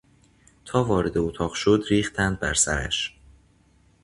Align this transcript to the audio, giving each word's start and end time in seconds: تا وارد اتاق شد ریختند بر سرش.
تا 0.65 0.83
وارد 0.83 1.17
اتاق 1.17 1.53
شد 1.53 1.83
ریختند 1.89 2.39
بر 2.39 2.53
سرش. 2.53 3.19